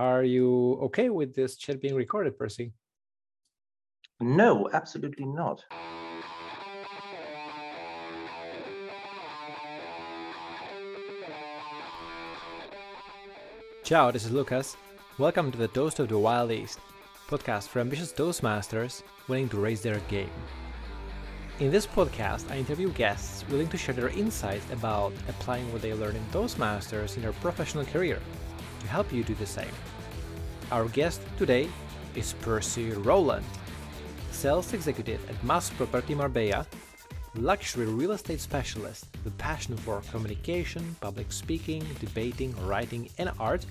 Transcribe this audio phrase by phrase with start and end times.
[0.00, 2.72] Are you okay with this chat being recorded, Percy?
[4.18, 5.62] No, absolutely not.
[13.84, 14.78] Ciao, this is Lucas.
[15.18, 16.78] Welcome to the Toast of the Wild East,
[17.28, 20.32] podcast for ambitious Toastmasters willing to raise their game.
[21.58, 25.92] In this podcast, I interview guests willing to share their insights about applying what they
[25.92, 28.18] learn in Toastmasters in their professional career
[28.80, 29.72] to help you do the same.
[30.72, 31.68] Our guest today
[32.14, 33.44] is Percy Rowland,
[34.30, 36.66] sales executive at Mas Property Marbella,
[37.34, 43.64] luxury real estate specialist with passion for communication, public speaking, debating, writing, and art,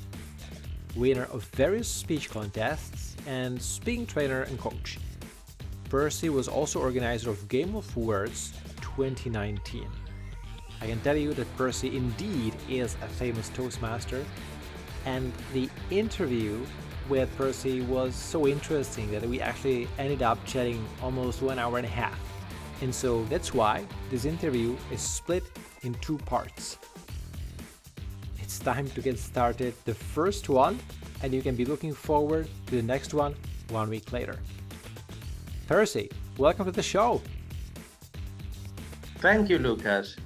[0.95, 4.97] winner of various speech contests, and speaking trainer and coach.
[5.89, 9.87] Percy was also organizer of Game of Words 2019.
[10.81, 14.23] I can tell you that Percy indeed is a famous Toastmaster,
[15.09, 16.63] and the interview
[17.09, 21.87] with Percy was so interesting that we actually ended up chatting almost one hour and
[21.87, 22.19] a half.
[22.81, 23.75] And so that's why
[24.11, 25.43] this interview is split
[25.81, 26.77] in two parts.
[28.37, 30.77] It's time to get started the first one,
[31.23, 33.33] and you can be looking forward to the next one
[33.69, 34.37] one week later.
[35.67, 37.21] Percy, welcome to the show.
[39.17, 40.17] Thank you, Lucas.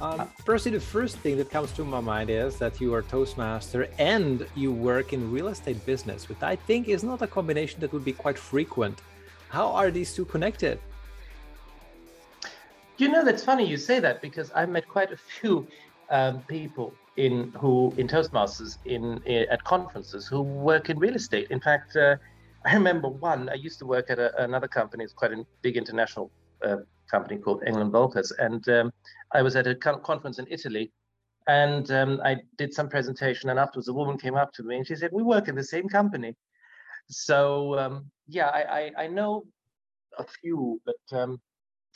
[0.00, 3.88] Um, Percy, the first thing that comes to my mind is that you are Toastmaster
[3.98, 7.92] and you work in real estate business, which I think is not a combination that
[7.92, 9.02] would be quite frequent.
[9.48, 10.78] How are these two connected?
[12.96, 15.66] You know, that's funny you say that because I've met quite a few
[16.10, 21.48] um, people in who in Toastmasters in, in, at conferences who work in real estate.
[21.50, 22.16] In fact, uh,
[22.64, 23.48] I remember one.
[23.48, 25.02] I used to work at a, another company.
[25.02, 26.30] It's quite a big international
[26.64, 26.76] uh,
[27.10, 28.92] company called Engel & Völkers, and um,
[29.32, 30.92] I was at a conference in Italy,
[31.46, 33.50] and um, I did some presentation.
[33.50, 35.64] And afterwards, a woman came up to me and she said, "We work in the
[35.64, 36.36] same company."
[37.08, 39.44] So um, yeah, I, I, I know
[40.18, 41.40] a few, but um,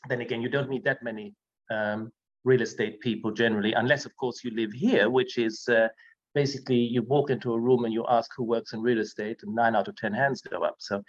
[0.08, 1.34] then again, you don't meet that many
[1.70, 2.11] um,
[2.45, 5.89] real estate people generally, unless of course you live here, which is uh,
[6.34, 9.55] basically you walk into a room and you ask who works in real estate and
[9.55, 11.02] nine out of ten hands go up so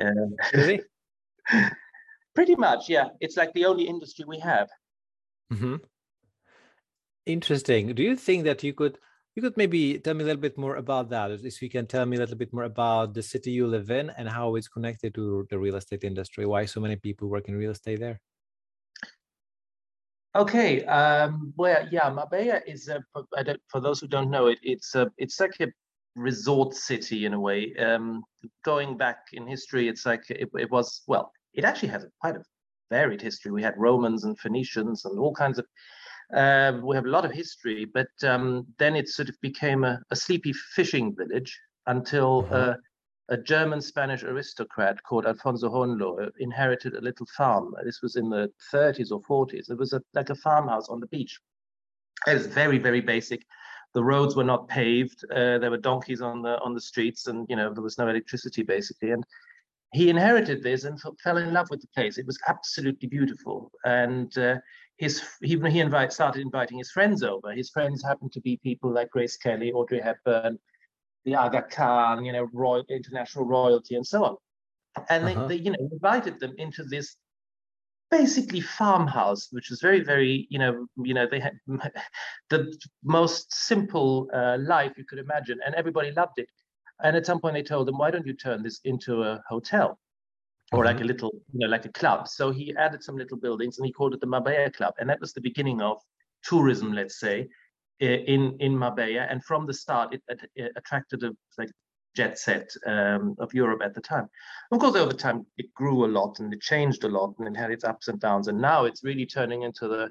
[0.00, 0.10] uh,
[0.54, 0.80] really?
[2.34, 3.08] pretty much yeah.
[3.20, 4.68] It's like the only industry we have.
[5.52, 5.76] Mm-hmm.
[7.26, 7.94] interesting.
[7.94, 8.98] Do you think that you could
[9.34, 11.30] you could maybe tell me a little bit more about that?
[11.30, 14.10] If you can tell me a little bit more about the city you live in
[14.10, 16.46] and how it's connected to the real estate industry.
[16.46, 18.20] Why so many people work in real estate there?
[20.36, 23.04] Okay, um, well, yeah, Marbella is a,
[23.68, 25.68] for those who don't know it, it's a, it's like a
[26.16, 27.72] resort city in a way.
[27.76, 28.24] Um,
[28.64, 32.36] going back in history, it's like it, it was well, it actually has a, quite
[32.36, 32.44] a
[32.90, 33.50] varied history.
[33.50, 35.66] We had Romans and Phoenicians and all kinds of.
[36.34, 40.00] Uh, we have a lot of history, but um, then it sort of became a,
[40.10, 42.54] a sleepy fishing village until mm-hmm.
[42.54, 42.74] uh,
[43.28, 47.74] a German Spanish aristocrat called Alfonso Hohenlohe inherited a little farm.
[47.84, 49.70] This was in the 30s or 40s.
[49.70, 51.38] It was a, like a farmhouse on the beach.
[52.26, 53.44] It was very, very basic.
[53.94, 55.24] The roads were not paved.
[55.30, 58.08] Uh, there were donkeys on the on the streets, and you know there was no
[58.08, 59.12] electricity basically.
[59.12, 59.24] And
[59.94, 62.18] he inherited this and fell in love with the place.
[62.18, 63.70] It was absolutely beautiful.
[63.84, 64.56] And uh,
[64.96, 67.52] his he, he invite, started inviting his friends over.
[67.52, 70.58] His friends happened to be people like Grace Kelly, Audrey Hepburn,
[71.24, 74.36] the Aga Khan, you know, royal, international royalty, and so on.
[75.08, 75.46] And uh-huh.
[75.46, 77.16] they, they, you know, invited them into this
[78.10, 81.54] basically farmhouse, which was very, very, you know, you know, they had
[82.50, 86.48] the most simple uh, life you could imagine, and everybody loved it.
[87.02, 89.98] And at some point, they told them, "Why don't you turn this into a hotel?"
[90.72, 90.94] Or uh-huh.
[90.94, 92.28] like a little, you know, like a club.
[92.28, 94.94] So he added some little buildings and he called it the Marbella Club.
[94.98, 95.98] And that was the beginning of
[96.42, 97.48] tourism, let's say,
[98.00, 101.70] in in Marbella, and from the start, it, it, it attracted a like
[102.16, 104.28] jet set um, of Europe at the time.
[104.70, 107.58] Of course, over time, it grew a lot and it changed a lot, and it
[107.58, 108.48] had its ups and downs.
[108.48, 110.10] And now it's really turning into the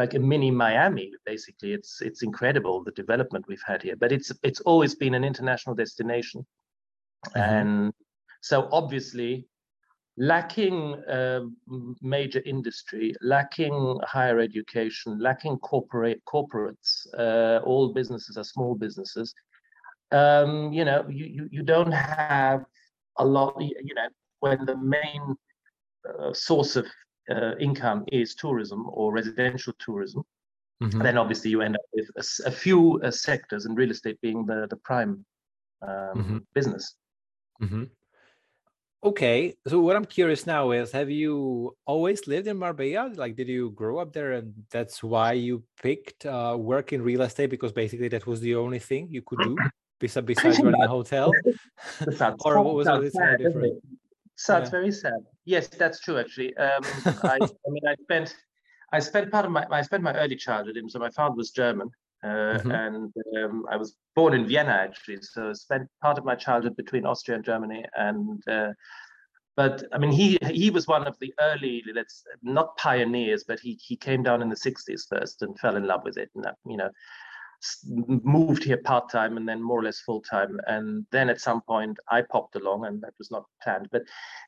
[0.00, 1.06] like a mini Miami.
[1.26, 3.96] Basically, it's it's incredible the development we've had here.
[4.02, 6.40] But it's it's always been an international destination,
[7.26, 7.40] mm-hmm.
[7.48, 7.92] and
[8.40, 9.32] so obviously
[10.16, 10.78] lacking
[11.16, 11.42] uh,
[12.16, 13.76] major industry, lacking
[14.14, 16.90] higher education, lacking corporate corporates.
[17.24, 19.34] Uh, all businesses are small businesses.
[20.12, 22.60] Um, you know, you, you you don't have
[23.18, 23.52] a lot.
[23.60, 24.08] You know,
[24.44, 25.22] when the main
[26.08, 26.86] uh, source of
[27.30, 30.22] uh, income is tourism or residential tourism,
[30.82, 31.02] mm-hmm.
[31.02, 34.46] then obviously you end up with a, a few uh, sectors, and real estate being
[34.46, 35.24] the the prime
[35.82, 36.38] um, mm-hmm.
[36.54, 36.94] business.
[37.62, 37.84] Mm-hmm.
[39.02, 43.10] Okay, so what I'm curious now is have you always lived in Marbella?
[43.14, 47.22] Like, did you grow up there and that's why you picked uh, work in real
[47.22, 49.56] estate because basically that was the only thing you could do?
[50.00, 51.32] besides, besides running a hotel?
[52.44, 53.80] or what was it sad, different?
[54.40, 54.60] So yeah.
[54.60, 55.20] it's very sad.
[55.44, 56.18] Yes, that's true.
[56.18, 56.82] Actually, um,
[57.24, 58.34] I, I, mean, I spent
[58.90, 60.88] I spent part of my I spent my early childhood in.
[60.88, 61.90] So my father was German,
[62.24, 62.26] uh,
[62.56, 62.70] mm-hmm.
[62.70, 65.18] and um, I was born in Vienna actually.
[65.20, 68.72] So I spent part of my childhood between Austria and Germany, and uh,
[69.56, 73.78] but I mean, he he was one of the early, let's not pioneers, but he
[73.86, 76.78] he came down in the '60s first and fell in love with it, and you
[76.78, 76.88] know,
[77.86, 80.60] moved here part time and then more or less full time.
[80.66, 83.88] And then at some point, I popped along, and that was not planned.
[83.90, 84.02] But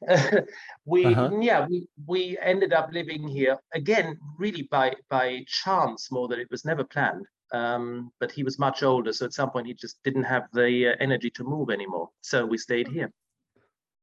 [0.08, 0.42] uh,
[0.84, 1.38] we, uh-huh.
[1.40, 6.50] yeah, we we ended up living here again, really by by chance more than it
[6.50, 7.26] was never planned.
[7.52, 10.92] Um, but he was much older, so at some point he just didn't have the
[10.92, 12.08] uh, energy to move anymore.
[12.22, 13.12] So we stayed here.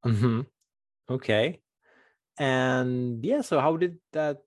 [0.06, 0.42] Mm-hmm.
[1.10, 1.60] Okay.
[2.38, 4.38] And yeah, so how did that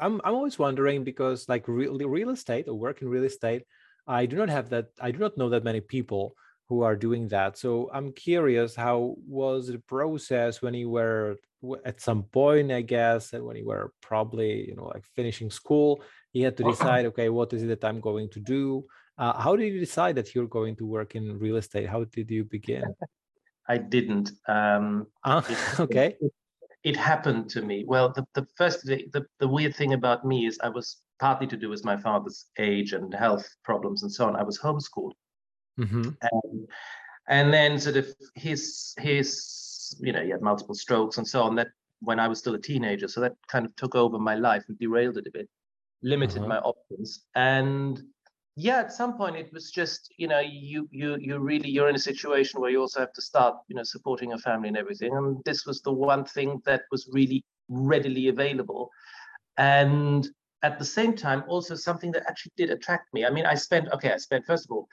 [0.00, 3.64] I'm I'm always wondering because like real real estate or work in real estate,
[4.06, 6.34] I do not have that I do not know that many people
[6.68, 7.58] who are doing that.
[7.58, 11.36] So I'm curious how was the process when you were
[11.84, 16.00] at some point, I guess, and when you were probably, you know, like finishing school,
[16.32, 18.84] you had to decide, okay, what is it that I'm going to do?
[19.18, 21.88] Uh, how did you decide that you're going to work in real estate?
[21.88, 22.84] How did you begin?
[23.68, 24.30] I didn't.
[24.48, 25.42] Um, uh,
[25.80, 26.16] okay.
[26.20, 26.32] It,
[26.84, 27.84] it, happened to me.
[27.86, 31.56] Well, the, the first, the, the, weird thing about me is I was partly to
[31.56, 34.36] do with my father's age and health problems and so on.
[34.36, 35.12] I was homeschooled.
[35.78, 36.10] Mm-hmm.
[36.22, 36.68] And,
[37.28, 41.54] and then sort of his, his, you know, he had multiple strokes and so on
[41.56, 41.68] that
[42.00, 43.08] when I was still a teenager.
[43.08, 45.48] So that kind of took over my life and derailed it a bit,
[46.02, 46.48] limited uh-huh.
[46.48, 47.24] my options.
[47.34, 48.02] And
[48.60, 51.94] yeah at some point it was just you know you you you really you're in
[51.94, 55.16] a situation where you also have to start you know supporting a family and everything.
[55.16, 58.90] And this was the one thing that was really readily available.
[59.56, 60.28] And
[60.62, 63.24] at the same time also something that actually did attract me.
[63.24, 64.88] I mean i spent okay i spent first of all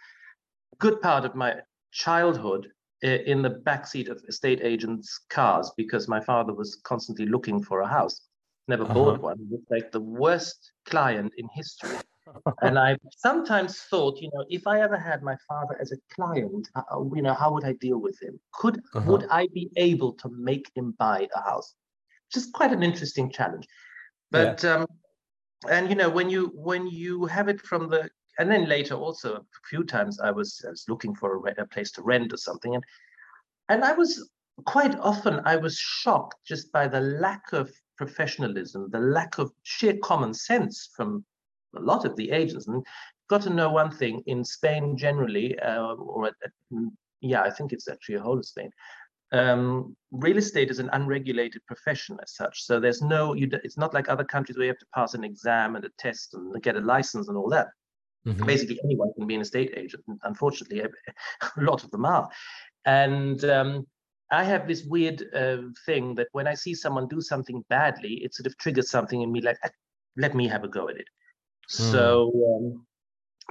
[0.73, 1.55] a good part of my
[1.91, 2.71] childhood
[3.01, 7.87] in the backseat of estate agents cars because my father was constantly looking for a
[7.87, 8.21] house.
[8.67, 8.93] Never uh-huh.
[8.93, 9.37] bought one.
[9.49, 11.97] Was like the worst client in history
[12.61, 16.69] and I sometimes thought, you know, if I ever had my father as a client,
[16.75, 18.39] uh, uh, you know, how would I deal with him?
[18.53, 19.11] Could uh-huh.
[19.11, 21.73] would I be able to make him buy a house?
[22.35, 23.67] Is quite an interesting challenge.
[24.31, 24.75] But yeah.
[24.75, 24.87] um,
[25.69, 28.09] and you know, when you when you have it from the
[28.39, 31.65] and then later also a few times I was, I was looking for a, a
[31.65, 32.83] place to rent or something, and
[33.69, 34.29] and I was
[34.65, 39.97] quite often I was shocked just by the lack of professionalism, the lack of sheer
[40.03, 41.25] common sense from
[41.75, 42.67] a lot of the agents.
[42.67, 42.85] And
[43.29, 46.31] got to know one thing in Spain generally, uh, or
[46.73, 46.89] mm,
[47.21, 48.71] yeah, I think it's actually a whole of Spain.
[49.33, 52.63] Um, real estate is an unregulated profession as such.
[52.63, 55.23] So there's no, you, it's not like other countries where you have to pass an
[55.23, 57.67] exam and a test and get a license and all that.
[58.25, 58.45] Mm-hmm.
[58.45, 60.03] Basically, anyone can be an estate agent.
[60.23, 60.81] Unfortunately,
[61.57, 62.29] a lot of them are.
[62.85, 63.87] And um,
[64.31, 68.33] I have this weird uh, thing that when I see someone do something badly, it
[68.33, 69.57] sort of triggers something in me like,
[70.17, 71.07] let me have a go at it.
[71.69, 71.91] Hmm.
[71.91, 72.85] So um,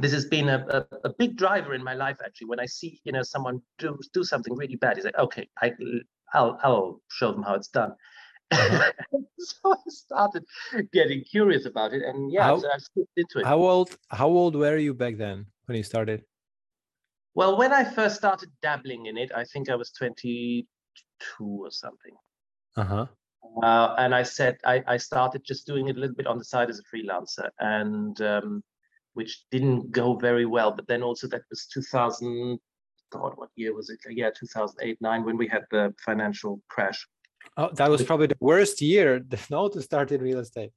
[0.00, 2.48] this has been a, a, a, big driver in my life actually.
[2.48, 5.72] When I see you know someone do do something really bad, he's like, okay, I,
[6.32, 7.92] I'll I'll show them how it's done.
[8.50, 8.92] Uh-huh.
[9.38, 10.44] so I started
[10.92, 13.46] getting curious about it, and yeah, how, so I slipped into it.
[13.46, 16.24] How old How old were you back then when you started?
[17.34, 20.66] Well, when I first started dabbling in it, I think I was twenty
[21.20, 22.14] two or something.
[22.76, 23.06] Uh huh.
[23.62, 26.44] Uh, and I said I, I, started just doing it a little bit on the
[26.44, 28.62] side as a freelancer, and um,
[29.14, 30.72] which didn't go very well.
[30.72, 32.58] But then also that was 2000.
[33.12, 34.00] God, what year was it?
[34.10, 37.06] Yeah, 2008, nine, when we had the financial crash.
[37.56, 40.72] Oh, that was probably the worst year, no, to start in real estate.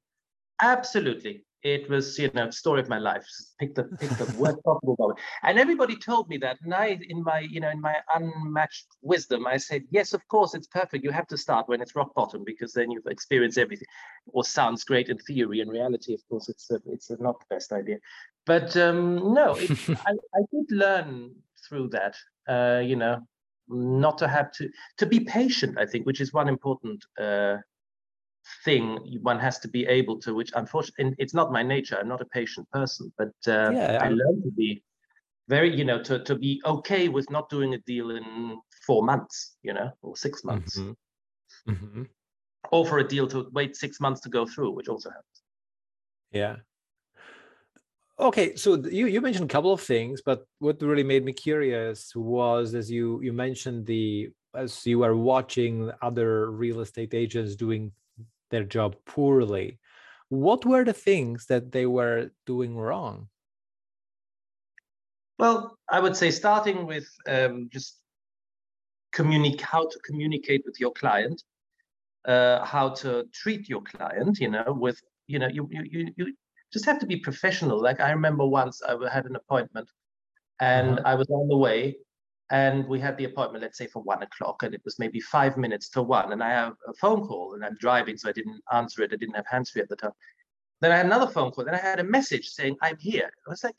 [0.62, 3.26] Absolutely, it was you know story of my life.
[3.58, 5.18] Pick the pick the worst possible moment.
[5.42, 9.46] And everybody told me that and i in my you know in my unmatched wisdom
[9.46, 11.04] i said yes of course it's perfect.
[11.04, 13.86] You have to start when it's rock bottom because then you've experienced everything.
[14.26, 15.60] Or sounds great in theory.
[15.60, 17.98] In reality of course it's a, it's a not the best idea.
[18.46, 21.34] But um no it, I, I did learn
[21.68, 22.16] through that
[22.48, 23.20] uh you know
[23.68, 27.56] not to have to to be patient i think which is one important uh
[28.64, 32.20] thing one has to be able to which unfortunately it's not my nature i'm not
[32.20, 34.82] a patient person but uh, yeah, i learned to be
[35.48, 39.56] very you know to, to be okay with not doing a deal in four months
[39.62, 41.72] you know or six months mm-hmm.
[41.72, 42.02] Mm-hmm.
[42.70, 45.42] or for a deal to wait six months to go through which also happens
[46.30, 46.56] yeah
[48.18, 52.14] okay so you you mentioned a couple of things but what really made me curious
[52.14, 57.92] was as you you mentioned the as you are watching other real estate agents doing
[58.50, 59.78] their job poorly
[60.28, 63.28] what were the things that they were doing wrong
[65.40, 67.96] Well, I would say starting with um, just
[69.12, 71.42] communicate how to communicate with your client,
[72.26, 74.38] uh, how to treat your client.
[74.38, 76.34] You know, with you know, you you you
[76.74, 77.80] just have to be professional.
[77.80, 79.88] Like I remember once I had an appointment,
[80.60, 81.10] and uh-huh.
[81.10, 81.96] I was on the way,
[82.50, 85.56] and we had the appointment, let's say for one o'clock, and it was maybe five
[85.56, 88.60] minutes to one, and I have a phone call, and I'm driving, so I didn't
[88.72, 89.12] answer it.
[89.12, 90.12] I didn't have hands free at the time.
[90.80, 91.64] Then I had another phone call.
[91.64, 93.30] Then I had a message saying, I'm here.
[93.46, 93.76] I was like,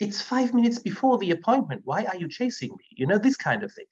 [0.00, 1.82] it's five minutes before the appointment.
[1.84, 2.84] Why are you chasing me?
[2.90, 3.86] You know, this kind of thing.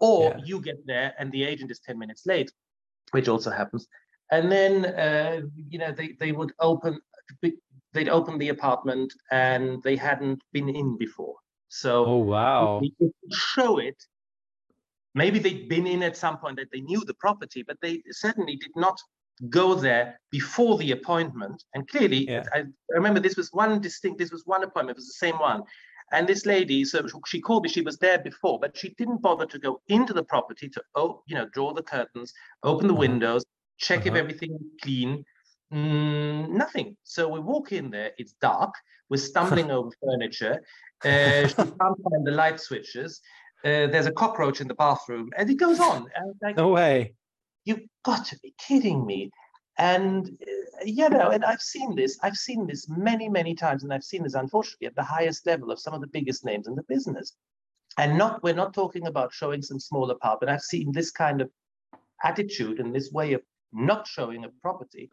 [0.00, 0.44] Or yeah.
[0.44, 2.52] you get there and the agent is 10 minutes late,
[3.12, 3.86] which also happens.
[4.30, 7.00] And then, uh, you know, they, they would open,
[7.92, 11.36] they'd open the apartment and they hadn't been in before.
[11.68, 12.80] So, oh, wow.
[13.30, 14.02] show it.
[15.14, 18.56] Maybe they'd been in at some point that they knew the property, but they certainly
[18.56, 18.98] did not
[19.48, 21.64] go there before the appointment.
[21.74, 22.44] And clearly, yeah.
[22.54, 25.38] I, I, remember this was one distinct, this was one appointment, it was the same
[25.38, 25.62] one.
[26.10, 29.46] And this lady, so she called me, she was there before, but she didn't bother
[29.46, 32.32] to go into the property to, oh, you know, draw the curtains,
[32.62, 33.00] open the uh-huh.
[33.00, 33.44] windows,
[33.76, 34.10] check uh-huh.
[34.10, 35.24] if everything is clean.
[35.72, 36.96] Mm, nothing.
[37.04, 38.72] So we walk in there, it's dark,
[39.10, 40.62] we're stumbling over furniture.
[41.04, 43.20] Uh, she can't find the light switches.
[43.64, 46.06] Uh, there's a cockroach in the bathroom, and it goes on.
[46.42, 47.14] Like, no way
[47.68, 49.30] you've got to be kidding me
[49.76, 53.92] and uh, you know and i've seen this i've seen this many many times and
[53.92, 56.74] i've seen this unfortunately at the highest level of some of the biggest names in
[56.74, 57.34] the business
[57.98, 61.42] and not we're not talking about showing some smaller part but i've seen this kind
[61.42, 61.50] of
[62.24, 65.10] attitude and this way of not showing a property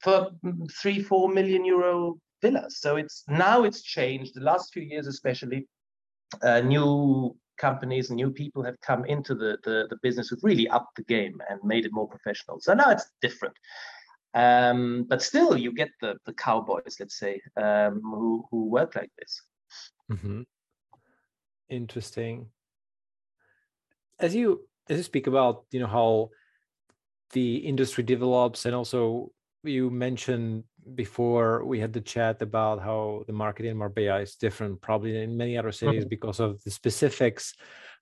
[0.00, 4.82] for mm, three four million euro villas so it's now it's changed the last few
[4.82, 5.66] years especially
[6.42, 10.68] uh, new companies and new people have come into the, the, the business who've really
[10.68, 12.60] upped the game and made it more professional.
[12.60, 13.54] So now it's different.
[14.34, 19.10] Um, but still, you get the, the cowboys, let's say, um, who, who work like
[19.18, 19.42] this.
[20.10, 20.42] Mm-hmm.
[21.68, 22.46] Interesting.
[24.18, 26.30] As you as you speak about, you know, how
[27.32, 29.32] the industry develops, and also
[29.62, 34.80] you mentioned before we had the chat about how the market in Marbella is different,
[34.80, 36.08] probably in many other cities mm-hmm.
[36.08, 37.54] because of the specifics.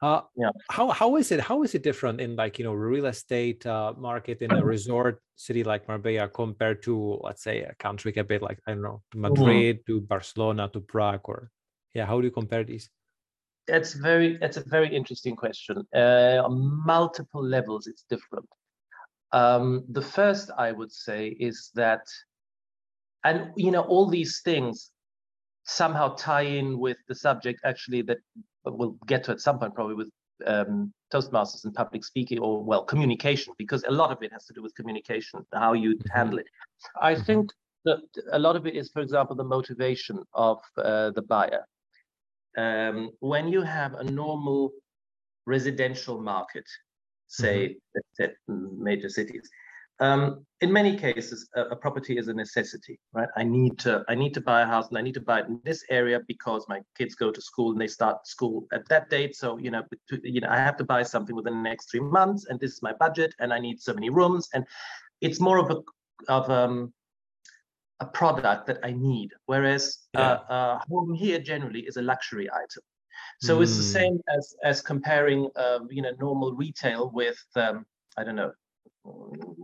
[0.03, 0.51] Uh, yeah.
[0.71, 1.41] How how is it?
[1.41, 5.21] How is it different in like you know real estate uh, market in a resort
[5.37, 9.03] city like Marbella compared to let's say a country a bit like I don't know
[9.15, 9.21] mm-hmm.
[9.21, 9.99] Madrid mm-hmm.
[9.99, 11.51] to Barcelona to Prague or
[11.95, 12.07] yeah?
[12.07, 12.89] How do you compare these?
[13.67, 15.87] That's very that's a very interesting question.
[15.95, 18.49] Uh, on multiple levels, it's different.
[19.33, 22.03] Um, the first I would say is that
[23.25, 24.91] and you know all these things
[25.65, 28.19] somehow tie in with the subject actually that
[28.65, 30.11] we'll get to at some point probably with
[30.47, 34.53] um, toastmasters and public speaking or well communication because a lot of it has to
[34.53, 36.19] do with communication how you mm-hmm.
[36.19, 36.47] handle it
[37.01, 37.23] i mm-hmm.
[37.25, 37.51] think
[37.85, 37.99] that
[38.33, 41.65] a lot of it is for example the motivation of uh, the buyer
[42.57, 44.73] um, when you have a normal
[45.47, 46.65] residential market
[47.27, 48.83] say mm-hmm.
[48.83, 49.49] major cities
[50.01, 53.29] um, in many cases, a, a, property is a necessity, right?
[53.37, 55.47] I need to I need to buy a house and I need to buy it
[55.47, 59.11] in this area because my kids go to school and they start school at that
[59.11, 59.37] date.
[59.37, 59.83] So you know,
[60.23, 62.83] you know, I have to buy something within the next three months, and this is
[62.83, 64.65] my budget, and I need so many rooms, and
[65.21, 65.83] it's more of a
[66.33, 66.93] of um,
[68.01, 69.33] a product that I need.
[69.47, 70.21] Whereas yeah.
[70.21, 72.83] uh, uh, home here generally is a luxury item.
[73.43, 73.63] So mm.
[73.63, 74.05] it's the hmm.
[74.05, 77.85] same as as comparing, uh, you know, normal retail with um,
[78.17, 78.53] I don't know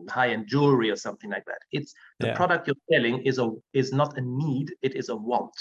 [0.08, 1.58] high-end jewelry or something like that.
[1.72, 2.36] It's the yeah.
[2.36, 5.54] product you're selling is a is not a need, it is a want.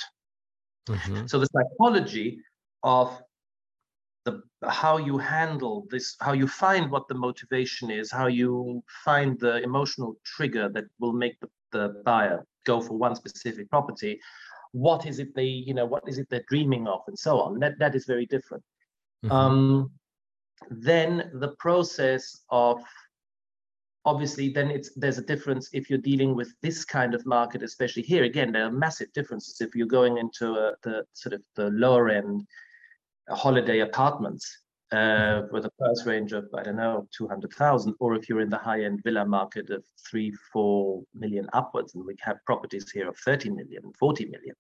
[0.87, 1.25] Mm-hmm.
[1.27, 2.39] So the psychology
[2.83, 3.19] of
[4.25, 9.39] the how you handle this, how you find what the motivation is, how you find
[9.39, 14.19] the emotional trigger that will make the, the buyer go for one specific property.
[14.71, 17.59] What is it they, you know, what is it they're dreaming of, and so on.
[17.59, 18.63] That that is very different.
[19.23, 19.31] Mm-hmm.
[19.31, 19.91] Um,
[20.69, 22.81] then the process of
[24.05, 28.03] obviously then it's there's a difference if you're dealing with this kind of market especially
[28.03, 31.69] here again there are massive differences if you're going into a, the sort of the
[31.71, 32.45] lower end
[33.29, 34.59] holiday apartments
[34.91, 38.57] uh, with a price range of i don't know 200000 or if you're in the
[38.57, 43.17] high end villa market of 3 4 million upwards and we have properties here of
[43.17, 44.55] 30 million 40 million.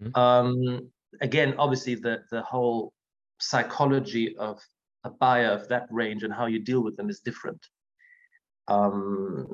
[0.00, 0.20] Mm-hmm.
[0.20, 2.92] Um, again obviously the the whole
[3.40, 4.60] psychology of
[5.04, 7.66] a buyer of that range and how you deal with them is different
[8.68, 9.46] um,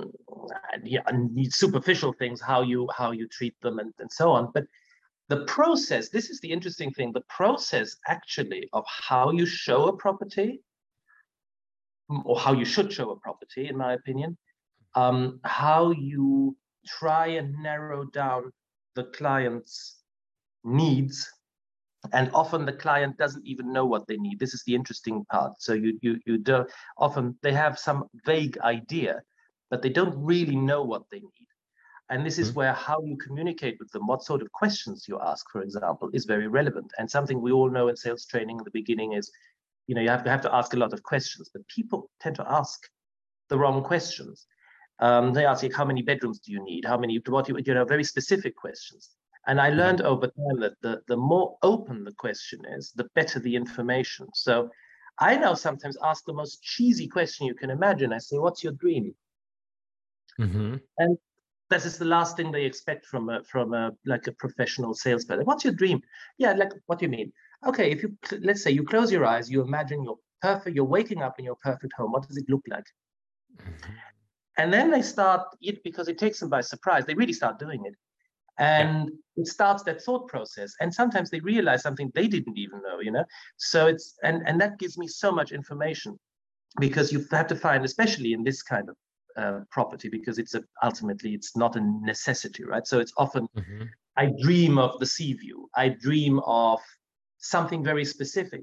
[0.85, 1.01] yeah,
[1.49, 4.51] superficial things, how you how you treat them, and, and so on.
[4.53, 4.65] But
[5.29, 9.97] the process, this is the interesting thing, the process actually of how you show a
[9.97, 10.61] property,
[12.25, 14.37] or how you should show a property, in my opinion,
[14.95, 18.53] um, how you try and narrow down
[18.95, 20.03] the client's
[20.65, 21.31] needs
[22.13, 24.39] and often the client doesn't even know what they need.
[24.39, 25.55] This is the interesting part.
[25.61, 26.67] So you you you do
[26.99, 29.23] often they have some vague idea
[29.71, 31.49] but they don't really know what they need.
[32.09, 32.59] And this is mm-hmm.
[32.59, 36.25] where how you communicate with them what sort of questions you ask for example is
[36.25, 36.93] very relevant.
[36.99, 39.31] And something we all know in sales training in the beginning is
[39.87, 42.37] you know you have to have to ask a lot of questions but people tend
[42.37, 42.89] to ask
[43.49, 44.47] the wrong questions.
[44.99, 46.85] Um, they ask you how many bedrooms do you need?
[46.85, 49.11] How many what you you know very specific questions
[49.47, 53.39] and I learned over time that the, the more open the question is, the better
[53.39, 54.27] the information.
[54.35, 54.71] So
[55.21, 58.13] I now sometimes ask the most cheesy question you can imagine.
[58.13, 59.15] I say, What's your dream?
[60.41, 60.77] Mm-hmm.
[60.99, 61.19] And
[61.71, 65.47] this is the last thing they expect from a from a like a professional salesperson.
[65.47, 66.03] What's your dream?
[66.39, 67.33] Yeah, like what do you mean?
[67.67, 71.23] Okay, if you let's say you close your eyes, you imagine your perfect, you're waking
[71.23, 72.13] up in your perfect home.
[72.13, 72.85] What does it look like?
[73.61, 73.93] Mm-hmm.
[74.59, 77.05] And then they start it because it takes them by surprise.
[77.07, 77.95] They really start doing it
[78.59, 79.43] and yeah.
[79.43, 83.11] it starts that thought process and sometimes they realize something they didn't even know you
[83.11, 83.25] know?
[83.57, 86.19] So it's and and that gives me so much information
[86.79, 88.97] because you have to find especially in this kind of
[89.37, 92.87] uh, property because it's a ultimately it's not a necessity right?
[92.87, 93.83] So it's often mm-hmm.
[94.17, 95.69] i dream of the sea view.
[95.77, 96.81] I dream of
[97.39, 98.63] something very specific.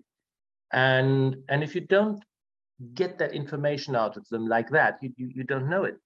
[0.72, 2.24] And and if you don't
[2.96, 5.98] get that information out of them like that you, you, you don't know it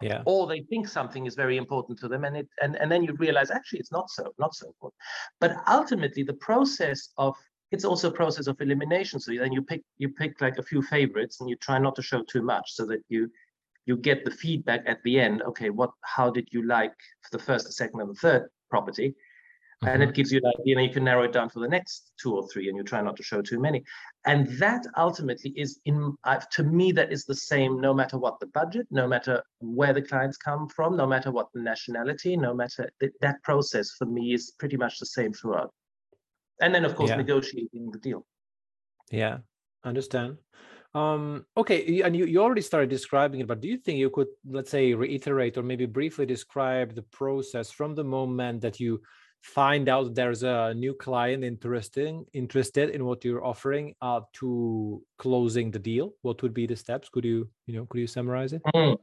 [0.00, 0.22] yeah.
[0.26, 3.14] or they think something is very important to them and it and, and then you
[3.18, 4.98] realize actually it's not so not so important.
[5.40, 7.34] But ultimately the process of
[7.70, 9.20] it's also a process of elimination.
[9.20, 12.02] So then you pick you pick like a few favorites and you try not to
[12.02, 13.30] show too much so that you
[13.86, 15.42] you get the feedback at the end.
[15.42, 16.94] Okay what how did you like
[17.32, 19.14] the first the second and the third property
[19.84, 19.94] Mm-hmm.
[19.94, 22.10] and it gives you an idea and you can narrow it down for the next
[22.20, 23.84] two or three and you try not to show too many
[24.26, 28.40] and that ultimately is in uh, to me that is the same no matter what
[28.40, 32.52] the budget no matter where the clients come from no matter what the nationality no
[32.52, 35.72] matter th- that process for me is pretty much the same throughout
[36.60, 37.16] and then of course yeah.
[37.16, 38.26] negotiating the deal
[39.12, 39.38] yeah
[39.84, 40.38] understand
[40.94, 44.26] um okay and you, you already started describing it but do you think you could
[44.44, 49.00] let's say reiterate or maybe briefly describe the process from the moment that you
[49.42, 55.70] find out there's a new client interesting interested in what you're offering uh, to closing
[55.70, 58.62] the deal what would be the steps could you you know could you summarize it
[58.74, 58.96] mm.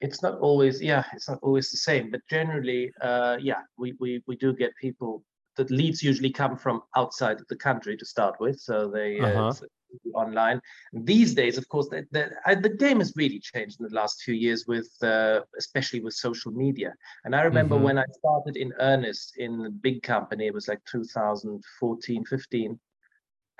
[0.00, 4.22] it's not always yeah it's not always the same but generally uh, yeah we, we
[4.26, 5.22] we do get people
[5.56, 9.26] the leads usually come from outside of the country to start with so they uh,
[9.26, 9.48] uh-huh.
[9.48, 9.66] uh,
[10.14, 10.60] online.
[10.92, 14.34] These days, of course, the, the, the, game has really changed in the last few
[14.34, 16.94] years, with uh, especially with social media.
[17.24, 17.84] And I remember mm-hmm.
[17.84, 22.80] when I started in earnest in a big company, it was like 2014, 15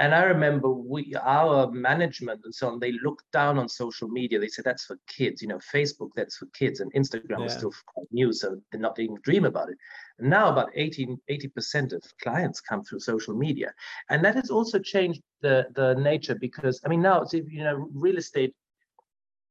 [0.01, 4.41] and I remember we, our management and so on, they looked down on social media.
[4.41, 7.45] They said that's for kids, you know, Facebook that's for kids, and Instagram yeah.
[7.45, 9.77] was still quite new, so they're not even dream about it.
[10.23, 13.73] Now about 18, 80% of clients come through social media,
[14.09, 17.89] and that has also changed the the nature because I mean now, it's you know,
[17.95, 18.55] real estate.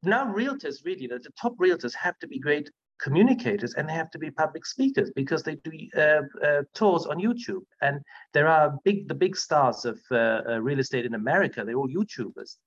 [0.03, 4.11] Now realtors really, the, the top realtors have to be great communicators and they have
[4.11, 7.63] to be public speakers because they do uh, uh, tours on YouTube.
[7.81, 8.01] And
[8.33, 11.63] there are big the big stars of uh, uh real estate in America.
[11.63, 12.57] They're all YouTubers.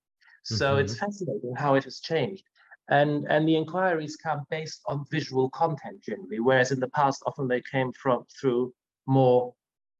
[0.44, 0.80] So mm-hmm.
[0.80, 2.44] it's fascinating how it has changed.
[2.88, 7.48] And and the inquiries come based on visual content generally, whereas in the past often
[7.48, 8.74] they came from through
[9.06, 9.54] more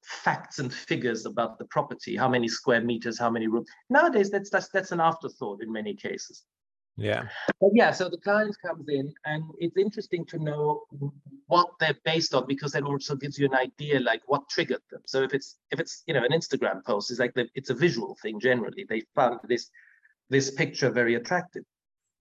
[0.05, 3.69] facts and figures about the property, how many square meters, how many rooms.
[3.89, 6.45] Nowadays, that's that's that's an afterthought in many cases.
[6.97, 7.29] Yeah.
[7.61, 10.83] But yeah, so the client comes in and it's interesting to know
[11.47, 15.01] what they're based on because that also gives you an idea like what triggered them.
[15.07, 17.75] So if it's if it's you know an Instagram post, it's like the, it's a
[17.75, 18.85] visual thing generally.
[18.89, 19.71] They found this
[20.29, 21.65] this picture very attractive.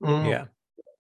[0.02, 0.30] Mm.
[0.30, 0.46] Yeah.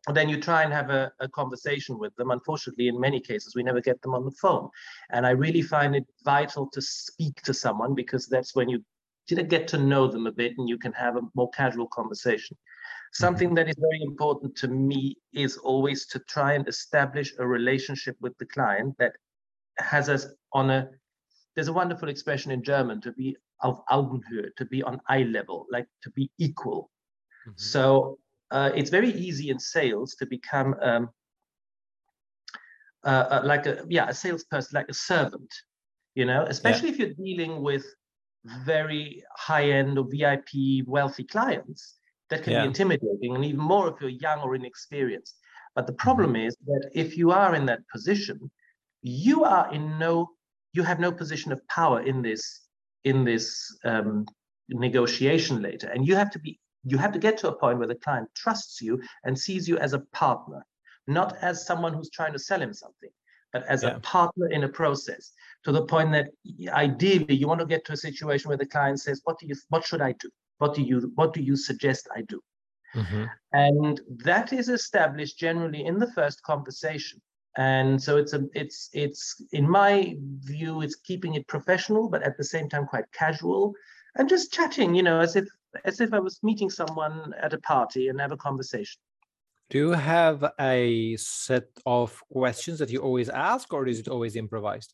[0.07, 2.31] And then you try and have a, a conversation with them.
[2.31, 4.69] Unfortunately, in many cases, we never get them on the phone.
[5.11, 8.83] And I really find it vital to speak to someone because that's when you
[9.27, 12.57] get to know them a bit and you can have a more casual conversation.
[13.13, 13.55] Something mm-hmm.
[13.55, 18.37] that is very important to me is always to try and establish a relationship with
[18.39, 19.13] the client that
[19.77, 20.89] has us on a
[21.55, 25.65] there's a wonderful expression in German to be auf Augenhöhe, to be on eye level,
[25.69, 26.89] like to be equal.
[27.45, 27.51] Mm-hmm.
[27.57, 28.17] So
[28.51, 31.09] uh, it's very easy in sales to become um,
[33.03, 35.51] uh, uh, like a yeah a salesperson, like a servant,
[36.15, 36.93] you know, especially yeah.
[36.93, 37.85] if you're dealing with
[38.65, 41.97] very high end or VIP wealthy clients
[42.29, 42.61] that can yeah.
[42.61, 45.35] be intimidating and even more if you're young or inexperienced
[45.75, 46.47] but the problem mm-hmm.
[46.47, 48.49] is that if you are in that position
[49.03, 50.29] you are in no
[50.73, 52.61] you have no position of power in this
[53.03, 54.25] in this um,
[54.69, 57.87] negotiation later and you have to be you have to get to a point where
[57.87, 60.65] the client trusts you and sees you as a partner
[61.07, 63.09] not as someone who's trying to sell him something
[63.53, 63.95] but as Yeah.
[63.95, 66.27] a partner in a process to the point that
[66.69, 69.55] ideally you want to get to a situation where the client says, what do you,
[69.69, 70.29] what should I do?
[70.59, 72.41] What do you, what do you suggest I do?
[72.95, 73.29] Mhm.
[73.53, 77.21] and that is established generally in the first conversation
[77.57, 82.37] and so it's a it's it's in my view it's keeping it professional but at
[82.37, 83.73] the same time quite casual
[84.15, 85.47] and just chatting you know as if
[85.85, 89.01] as if i was meeting someone at a party and have a conversation
[89.71, 94.35] Do you have a set of questions that you always ask, or is it always
[94.35, 94.93] improvised?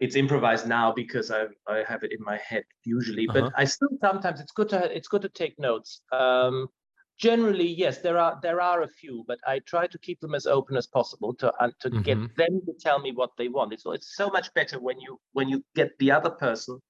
[0.00, 3.50] it's improvised now because I I have it in my head usually, but Uh-huh.
[3.56, 6.02] I still sometimes it's good to it's good to take notes.
[6.12, 6.68] Um,
[7.18, 10.46] generally, yes, there are there are a few, but I try to keep them as
[10.46, 12.36] open as possible to and to get Mhm.
[12.36, 13.72] them to tell me what they want.
[13.72, 16.80] It's it's so much better when you when you get the other person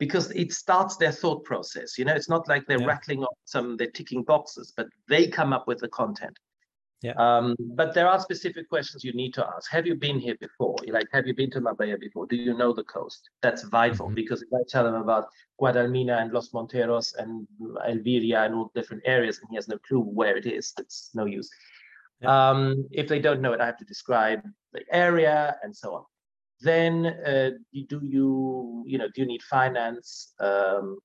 [0.00, 1.98] because it starts their thought process.
[1.98, 2.86] You know, it's not like they're Yeah.
[2.86, 6.36] rattling off some they're ticking boxes, but they come up with the content.
[7.02, 7.12] Yeah.
[7.24, 9.70] Um, but there are specific questions you need to ask.
[9.70, 10.76] Have you been here before?
[10.86, 12.26] Like, have you been to Marbella before?
[12.26, 13.28] Do you know the coast?
[13.42, 14.14] That's vital Mhm.
[14.14, 15.28] because if I tell him about
[15.60, 17.46] Guadalmina and Los Monteros and
[17.86, 21.24] Elviria and all different areas, and he has no clue where it is, it's no
[21.26, 21.50] use.
[22.20, 22.50] Yeah.
[22.50, 26.04] Um, if they don't know it, I have to describe the area and so on.
[26.60, 27.50] Then, uh,
[27.88, 30.34] do you, you know, do you need finance?
[30.40, 30.98] Um,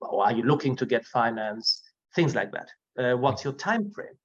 [0.00, 1.82] or are you looking to get finance?
[2.14, 2.68] Things like that.
[2.98, 4.16] Uh, what's your time frame?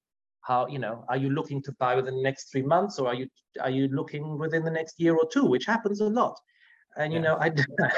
[0.42, 1.06] How you know?
[1.10, 3.28] Are you looking to buy within the next three months, or are you
[3.62, 6.40] are you looking within the next year or two, which happens a lot?
[6.98, 7.36] And you Yeah.
[7.36, 7.52] know, I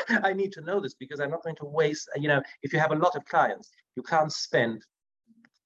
[0.30, 2.10] I need to know this because I'm not going to waste.
[2.15, 4.84] You know, if you have a lot of clients, you can't spend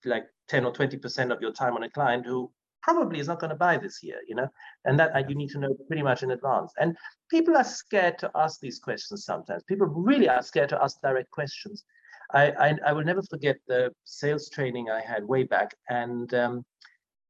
[0.05, 2.51] like 10 or 20 percent of your time on a client who
[2.81, 4.19] probably is not going to buy this year.
[4.27, 4.47] You know,
[4.85, 6.73] and that uh, you need to know pretty much in advance.
[6.79, 6.95] And
[7.29, 9.63] people are scared to ask these questions sometimes.
[9.63, 11.83] People really are scared to ask direct questions.
[12.33, 16.65] I, I, I will never forget the sales training I had way back, and um,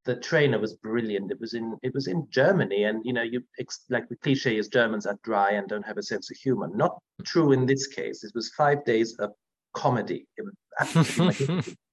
[0.06, 1.32] the trainer was brilliant.
[1.32, 3.44] It was in it was in Germany, and you know, you
[3.90, 6.70] like the cliche is Germans are dry and don't have a sense of humor.
[6.74, 8.24] Not true in this case.
[8.24, 9.32] It was five days of
[9.74, 10.26] comedy.
[10.38, 11.78] It was absolutely.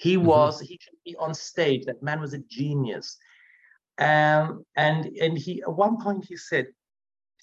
[0.00, 0.24] He Mhm.
[0.24, 1.84] was he should be on stage.
[1.84, 3.18] That man was a genius.
[3.98, 6.66] Um, and and he at one point he said,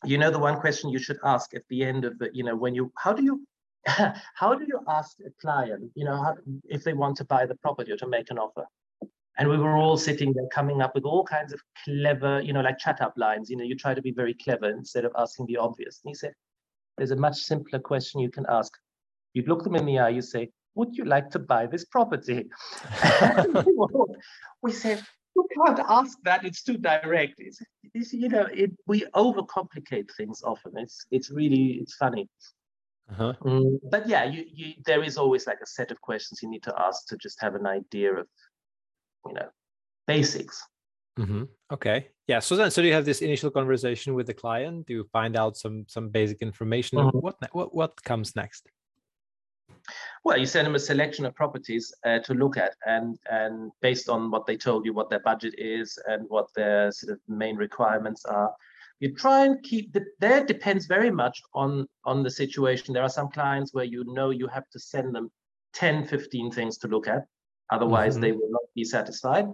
[0.04, 2.56] you know, the one question you should ask at the end of the, you know,
[2.56, 3.46] when you how do you
[4.42, 7.56] how do you ask a client, you know, how, if they want to buy the
[7.56, 8.66] property or to make an offer?
[9.38, 12.62] And we were all sitting there coming up with all kinds of clever, you know,
[12.62, 13.52] like chat up lines.
[13.52, 16.02] You know, you try to be very clever instead of asking the obvious.
[16.04, 16.34] And he said,
[16.98, 18.74] there's a much simpler question you can ask.
[19.36, 22.46] You look them in the eye, you say, would you like to buy this property?
[24.62, 25.04] We said,
[25.36, 26.46] you can't ask that.
[26.46, 27.36] It's too direct.
[27.38, 27.60] It's,
[27.94, 30.72] it's you know, it, we overcomplicate things often.
[30.78, 32.28] It's it's really it's funny.
[33.12, 33.34] Uh-huh.
[33.42, 36.64] Mm, but yeah, you, you there is always like a set of questions you need
[36.64, 38.28] to ask to just have an idea of,
[39.28, 39.50] you know,
[40.08, 40.64] basics.
[41.18, 42.08] hmm Okay.
[42.28, 42.40] Yeah.
[42.40, 44.88] So then, so do you have this initial conversation with the client.
[44.88, 46.98] Do you find out some some basic information.
[47.00, 47.22] Mhm.
[47.26, 48.70] What what what comes next?
[50.24, 54.10] Well, you send them a selection of properties uh, to look at, and and based
[54.10, 57.56] on what they told you, what their budget is, and what their sort of main
[57.56, 58.54] requirements are,
[59.00, 60.06] you try and keep the.
[60.20, 62.94] There depends very much on on the situation.
[62.94, 65.32] There are some clients where you know you have to send them
[65.74, 67.26] 10, 15 things to look at,
[67.70, 68.22] otherwise Mhm.
[68.22, 69.48] they will not be satisfied.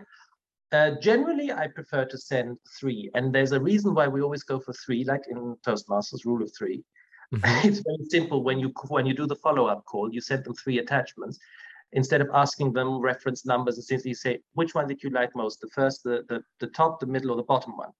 [0.71, 4.60] Uh, generally, I prefer to send three, and there's a reason why we always go
[4.60, 6.84] for three, like in Toastmasters, rule of three.
[7.33, 7.41] Mhm.
[7.65, 10.79] it's very simple when you when you do the follow-up call you send them three
[10.79, 11.39] attachments.
[11.95, 15.59] Instead of asking them reference numbers and simply say which one did you like most
[15.61, 17.91] the first the the, the top the middle or the bottom one?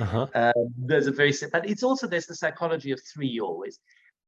[0.00, 0.26] Uh-huh.
[0.34, 3.78] um, there's a very but it's also there's the psychology of three always.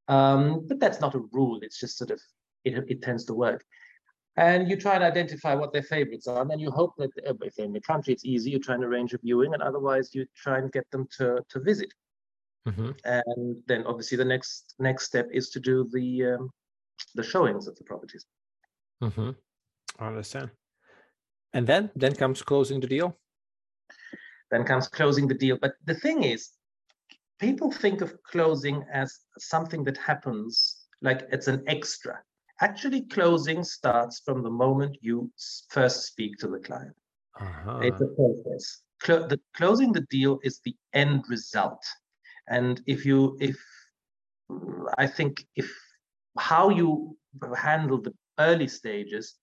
[0.08, 2.20] Um, but that's not a rule it's just sort of
[2.64, 3.64] it, it tends to work.
[4.36, 7.34] And you try and identify what their favorites are and then you hope that uh,
[7.42, 10.14] if they're in the country it's easy you try and arrange a viewing and otherwise
[10.14, 11.92] you try and get them to to visit
[12.66, 12.94] Mhm.
[13.04, 16.50] and then obviously the next next step is to do the um,
[17.14, 18.24] the showings of the properties
[19.02, 19.36] Mhm.
[19.98, 20.50] I understand.
[21.54, 23.18] And then then comes closing the deal.
[24.50, 26.50] then comes closing the deal but the thing is
[27.40, 32.22] people think of closing as something that happens like it's an extra
[32.60, 35.32] actually closing starts from the moment you
[35.70, 36.96] first speak to the client
[37.40, 37.80] Uh-huh.
[37.86, 41.82] it's a process Clo- the closing the deal is the end result
[42.48, 43.56] and if you if
[44.98, 45.70] i think if
[46.38, 47.16] how you
[47.56, 49.36] handle the early stages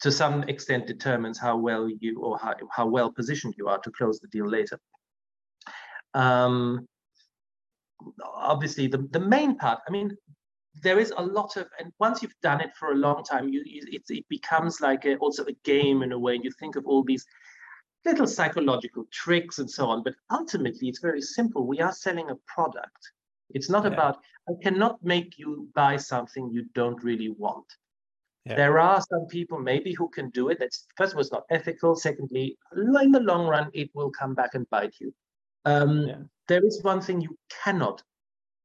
[0.00, 3.90] to some extent determines how well you or how, how well positioned you are to
[3.92, 4.78] close the deal later.
[6.14, 6.88] Um
[8.24, 10.10] obviously the, the main part i mean
[10.82, 13.62] there is a lot of and once you've done it for a long time you,
[13.64, 16.74] you it, it becomes like a, also a game in a way and you think
[16.76, 17.24] of all these
[18.04, 20.02] little psychological tricks and so on.
[20.02, 21.66] But ultimately, it's very simple.
[21.66, 23.12] We are selling a product.
[23.50, 23.92] It's not yeah.
[23.92, 27.66] about, I cannot make you buy something you don't really want.
[28.44, 28.56] Yeah.
[28.56, 30.58] There are some people maybe who can do it.
[30.58, 31.94] That's first of all, it's not ethical.
[31.94, 35.14] Secondly, in the long run, it will come back and bite you.
[35.64, 36.16] Um, yeah.
[36.48, 38.02] There is one thing you cannot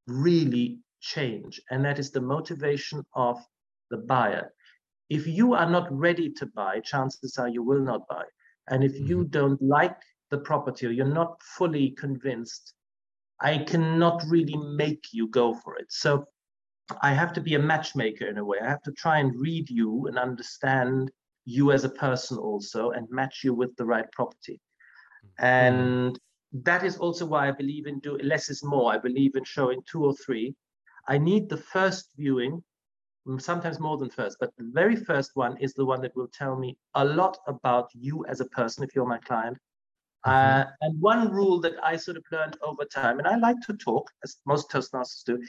[0.08, 3.38] really change, and that is the motivation of
[3.92, 4.52] the buyer.
[5.10, 8.24] If you are not ready to buy, chances are you will not buy.
[8.70, 9.30] And if you mm-hmm.
[9.30, 9.98] don't like
[10.30, 12.74] the property or you're not fully convinced,
[13.40, 15.88] I cannot really make you go for it.
[15.90, 16.26] So
[17.02, 18.58] I have to be a matchmaker in a way.
[18.62, 21.12] I have to try and read you and understand
[21.46, 24.60] you as a person also and match you with the right property.
[25.40, 25.46] Mm-hmm.
[25.46, 26.20] And
[26.54, 28.94] that is also why I believe in do less is more.
[28.94, 30.56] I believe in showing two or three.
[31.08, 32.64] I need the first viewing,
[33.38, 36.56] sometimes more than first, but the very first one is the one that will tell
[36.56, 39.58] me a lot about you as a person if you're my client.
[40.26, 40.62] Mm-hmm.
[40.62, 43.74] Uh, and one rule that I sort of learned over time, and I like to
[43.74, 45.42] talk, as most Toastmasters do,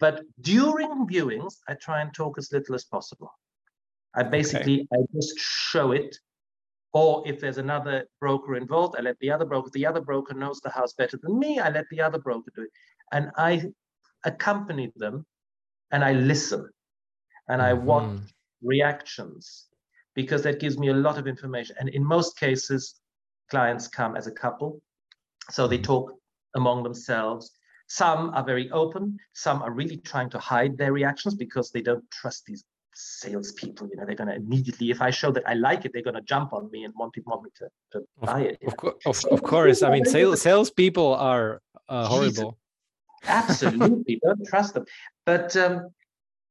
[0.00, 3.30] but during viewings, I try and talk as little as possible.
[4.14, 5.02] I basically okay.
[5.02, 6.16] I just show it
[6.94, 10.60] or if there's another broker involved, I let the other broker, the other broker knows
[10.60, 12.70] the house better than me, I let the other broker do it.
[13.10, 13.64] And I
[14.24, 15.26] accompany them
[15.90, 16.70] and I listen
[17.48, 17.86] and I mm-hmm.
[17.86, 18.20] watch
[18.62, 19.66] reactions
[20.14, 21.76] because that gives me a lot of information.
[21.78, 23.00] And in most cases,
[23.50, 24.80] clients come as a couple.
[25.50, 25.84] So they mm-hmm.
[25.84, 26.12] talk
[26.54, 27.50] among themselves.
[27.88, 29.18] Some are very open.
[29.34, 33.88] Some are really trying to hide their reactions because they don't trust these salespeople.
[33.90, 36.14] You know, they're going to immediately, if I show that I like it, they're going
[36.14, 38.58] to jump on me and want, want me to, to buy it.
[38.66, 39.82] Of, co- of, of, course.
[39.82, 42.56] I mean, sales salespeople are uh, horrible.
[43.26, 44.20] Absolutely.
[44.24, 44.86] Don't trust them.
[45.26, 45.90] But um,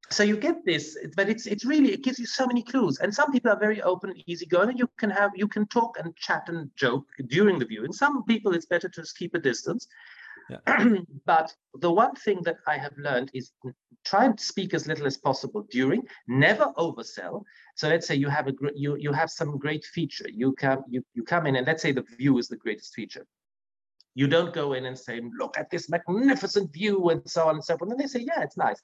[0.09, 2.99] so you get this, but it's it's really it gives you so many clues.
[2.99, 6.15] And some people are very open, easygoing, and you can have you can talk and
[6.15, 7.93] chat and joke during the viewing.
[7.93, 9.87] Some people it's better to just keep a distance.
[10.49, 10.85] Yeah.
[11.25, 13.51] but the one thing that I have learned is
[14.05, 16.03] try and speak as little as possible during.
[16.27, 17.43] Never oversell.
[17.75, 20.29] So let's say you have a you you have some great feature.
[20.29, 23.25] You come you you come in and let's say the view is the greatest feature.
[24.15, 27.63] You don't go in and say, "Look at this magnificent view," and so on and
[27.63, 27.89] so forth.
[27.89, 28.79] And they say, "Yeah, it's nice."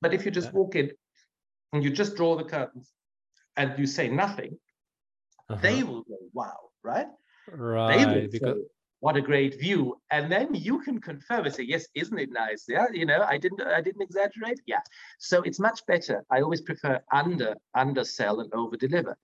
[0.00, 0.58] But if you just yeah.
[0.58, 0.90] walk in
[1.72, 2.92] and you just draw the curtains
[3.56, 4.58] and you say nothing,
[5.48, 5.60] uh-huh.
[5.60, 7.06] they will go, "Wow!" Right?
[7.52, 8.30] Right.
[8.30, 8.64] because say,
[9.00, 12.64] what a great view and then you can confirm and say yes isn't it nice
[12.68, 14.80] yeah you know i didn't i didn't exaggerate yeah
[15.18, 19.16] so it's much better i always prefer under undersell and over deliver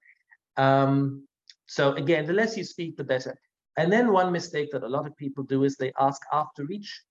[0.57, 1.27] um,
[1.67, 3.37] so again the less you speak the better
[3.77, 7.03] and then one mistake that a lot of people do is they ask after each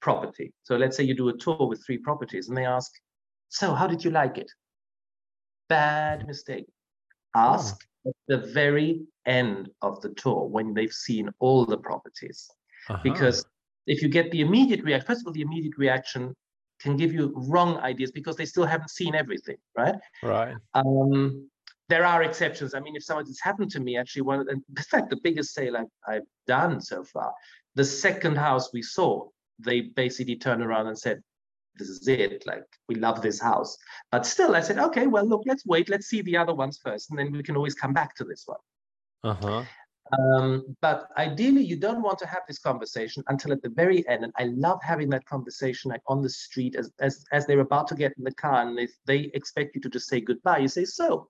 [0.00, 2.92] property so let's say you do a tour with three properties and they ask
[3.48, 4.50] so how did you like it
[5.68, 6.66] bad mistake
[7.34, 12.50] ask oh at the very end of the tour when they've seen all the properties.
[12.88, 13.00] Uh-huh.
[13.02, 13.44] Because
[13.86, 16.34] if you get the immediate reaction, first of all, the immediate reaction
[16.80, 19.96] can give you wrong ideas because they still haven't seen everything, right?
[20.22, 20.54] Right.
[20.74, 21.48] Um,
[21.88, 22.74] there are exceptions.
[22.74, 25.18] I mean, if something has happened to me, actually, one of the, in fact, the
[25.22, 27.32] biggest sale I've, I've done so far,
[27.74, 29.28] the second house we saw,
[29.58, 31.22] they basically turned around and said,
[31.78, 32.44] this is it.
[32.46, 33.76] Like we love this house.
[34.10, 35.88] But still, I said, okay, well, look, let's wait.
[35.88, 38.44] Let's see the other ones first, and then we can always come back to this
[38.46, 38.58] one.
[39.24, 39.64] Uh-huh.
[40.18, 44.24] Um, but ideally, you don't want to have this conversation until at the very end.
[44.24, 47.88] And I love having that conversation like on the street as as as they're about
[47.88, 50.68] to get in the car, and if they expect you to just say goodbye, you
[50.68, 51.28] say, "So,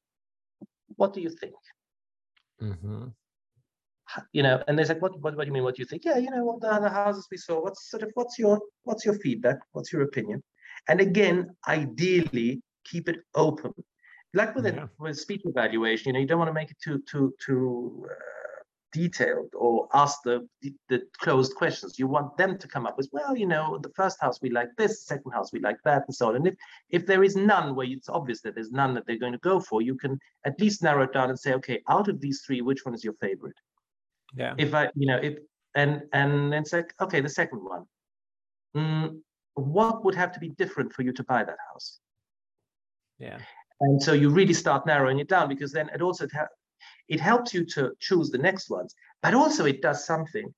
[0.97, 1.55] what do you think?"
[2.63, 3.09] Mm-hmm
[4.33, 5.65] you know, and they said, what, what, what do you mean?
[5.65, 6.05] What do you think?
[6.05, 9.05] Yeah, you know, what the other houses we saw, what's sort of, what's your, what's
[9.05, 9.59] your feedback?
[9.73, 10.43] What's your opinion?
[10.89, 13.73] And again, ideally, keep it open.
[14.35, 14.85] Like with, yeah.
[14.85, 18.07] a, with speech evaluation, you know, you don't want to make it too, too, too
[18.11, 18.15] uh,
[18.93, 21.99] detailed or ask the, the, the closed questions.
[21.99, 24.69] You want them to come up with, well, you know, the first house we like
[24.77, 26.37] this, second house we like that, and so on.
[26.37, 26.55] And if
[26.91, 29.61] if there is none where it's obvious that there's none that they're going to go
[29.61, 32.61] for, you can at least narrow it down and say, okay, out of these three,
[32.61, 33.57] which one is your favorite?
[34.37, 34.55] Yeah.
[34.59, 35.39] If i you know if
[35.75, 37.85] and and it's like okay the second one.
[38.77, 39.21] Mm,
[39.55, 41.99] what would have to be different for you to buy that house?
[43.19, 43.39] Yeah.
[43.81, 46.27] And so you really start narrowing it down because then it also
[47.09, 50.55] it helps you to choose the next ones but also it does something.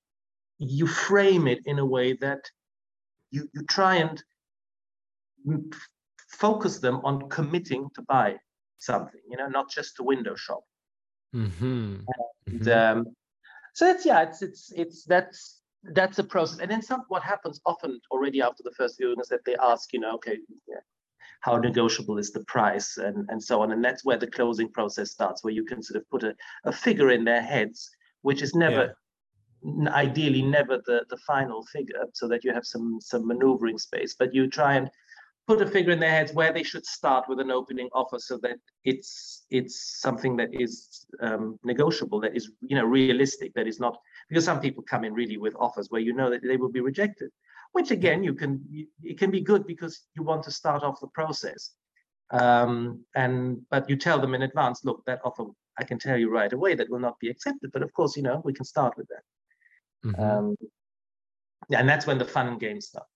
[0.59, 2.43] You frame it in a way that
[3.31, 4.21] you you try and
[6.29, 8.37] focus them on committing to buy
[8.77, 10.63] something you know not just to window shop.
[11.35, 12.01] Mm-hmm.
[12.47, 12.99] and mm-hmm.
[12.99, 13.15] Um,
[13.73, 16.59] so it's yeah, it's it's it's that's that's a process.
[16.59, 19.93] And then some what happens often already after the first viewing is that they ask,
[19.93, 20.81] you know, okay, yeah,
[21.41, 23.71] how negotiable is the price and, and so on.
[23.71, 26.71] And that's where the closing process starts, where you can sort of put a, a
[26.71, 27.89] figure in their heads
[28.21, 28.95] which is never
[29.89, 34.33] ideally never the, the final figure so that you have some some maneuvering space but
[34.33, 34.89] you try and
[35.51, 38.37] put a figure in their heads where they should start with an opening offer so
[38.37, 43.77] that it's it's something that is um, negotiable that is you know realistic that is
[43.77, 43.97] not
[44.29, 46.79] because some people come in really with offers where you know that they will be
[46.79, 47.29] rejected
[47.73, 48.51] which again you can
[49.03, 51.71] it can be good because you want to start off the process.
[52.41, 55.43] Um, and but you tell them in advance look that offer
[55.81, 58.23] i can tell you right away that will not be accepted but of course you
[58.23, 59.23] know we can start with that.
[60.05, 60.23] Mm-hmm.
[60.23, 60.55] um,
[61.77, 63.10] and that's when the fun and games start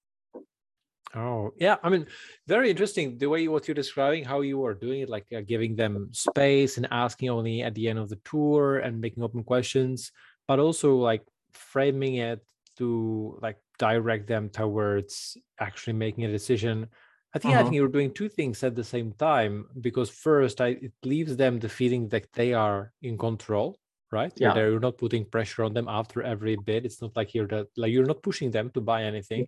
[1.15, 1.77] Oh, yeah.
[1.81, 2.07] I mean,
[2.45, 5.75] very interesting the way what you're describing, how you are doing it, like uh, giving
[5.75, 10.11] them space and asking only at the end of the tour and making open questions,
[10.47, 11.23] but also like
[11.53, 12.43] framing it
[12.77, 16.87] to like direct them towards actually making a decision.
[17.33, 17.61] I think uh-huh.
[17.61, 21.37] I think you're doing two things at the same time because first, I, it leaves
[21.37, 23.79] them the feeling that they are in control,
[24.11, 24.33] right?
[24.35, 24.53] Yeah.
[24.53, 26.85] You're, you're not putting pressure on them after every bid.
[26.85, 29.47] It's not like you're that like you're not pushing them to buy anything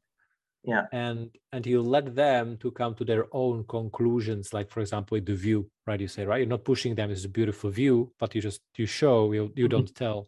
[0.67, 0.86] yeah.
[0.91, 5.25] And and you let them to come to their own conclusions like for example with
[5.25, 6.39] the view right you say right?
[6.39, 9.65] You're not pushing them it's a beautiful view but you just you show you, you
[9.65, 9.77] mm-hmm.
[9.77, 10.27] don't tell.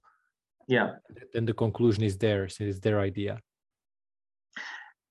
[0.67, 0.95] Yeah.
[1.34, 3.41] Then the conclusion is theirs it's their idea.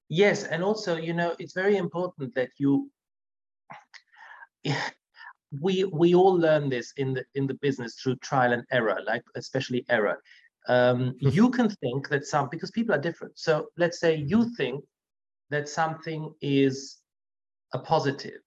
[0.09, 2.91] Yes and also you know it's very important that you
[5.61, 9.25] we we all learn this in the in the business through trial and error like
[9.37, 10.19] especially error.
[10.69, 13.38] Um, you can think that some because people are different.
[13.38, 14.85] So let's say you think
[15.51, 16.99] that something is
[17.75, 18.41] a positive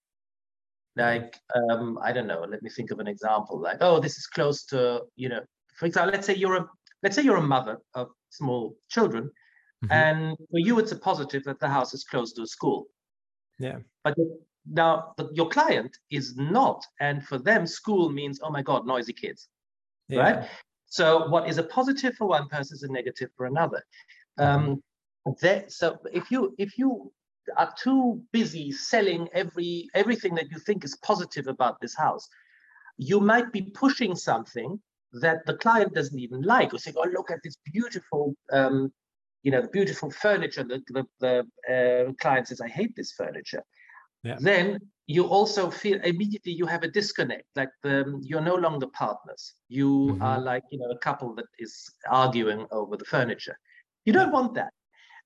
[0.98, 4.28] like um, i don't know let me think of an example like oh this is
[4.28, 5.42] close to you know
[5.78, 6.68] for example let's say you're a
[7.04, 9.24] let's say you're a mother of small children
[9.84, 9.92] mm-hmm.
[9.92, 12.88] and for you it's a positive that the house is close to a school
[13.60, 14.16] yeah but
[14.70, 19.14] now but your client is not and for them school means oh my god noisy
[19.14, 19.48] kids
[20.10, 20.20] yeah.
[20.20, 20.50] right
[20.88, 23.82] so what is a positive for one person is a negative for another
[24.40, 24.72] mm-hmm.
[24.72, 24.84] um,
[25.42, 27.12] that, so if you if you
[27.58, 32.28] are too busy selling every everything that you think is positive about this house,
[32.98, 34.80] you might be pushing something
[35.14, 38.92] that the client doesn't even like, or say, "Oh, look at this beautiful, um,
[39.44, 43.64] you know, beautiful furniture." The the, the uh, client says, "I hate this furniture."
[44.24, 44.38] Yeah.
[44.40, 49.54] Then you also feel immediately you have a disconnect, like the, you're no longer partners.
[49.68, 50.22] You mm-hmm.
[50.22, 53.58] are like you know a couple that is arguing over the furniture.
[54.06, 54.72] You don't want that.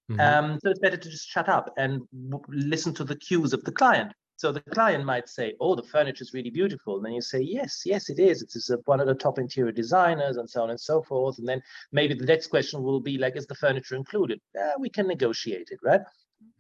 [0.10, 0.20] Mm-hmm.
[0.20, 3.64] Um, so it's better to just shut up and w- listen to the cues of
[3.64, 4.12] the client.
[4.38, 7.40] So the client might say, "Oh, the furniture is really beautiful," and then you say,
[7.40, 8.42] "Yes, yes, it is.
[8.42, 11.62] It's one of the top interior designers, and so on and so forth." And then
[11.94, 15.70] maybe the next question will be like, "Is the furniture included?" Yeah, we can negotiate
[15.72, 16.02] it, right?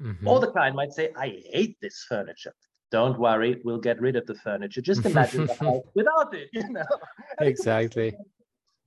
[0.01, 0.27] Mm-hmm.
[0.27, 2.55] Or the client might say, "I hate this furniture."
[2.91, 4.81] Don't worry, we'll get rid of the furniture.
[4.81, 6.85] Just imagine the house without it, you know.
[7.41, 8.15] exactly.